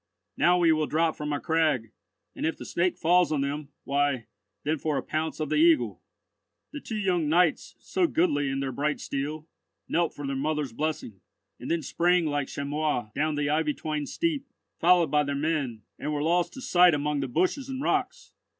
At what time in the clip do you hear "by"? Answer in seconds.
15.11-15.21